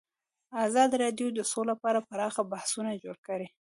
[0.65, 3.47] ازادي راډیو د سوله په اړه پراخ بحثونه جوړ کړي.